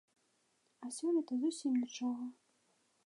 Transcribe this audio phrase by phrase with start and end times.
[0.87, 2.23] А сёлета зусім нічога.